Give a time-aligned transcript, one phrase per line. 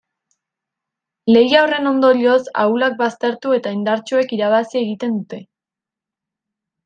[1.33, 5.41] Lehia horren ondorioz ahulak baztertu eta indartsuek irabazi egiten dute.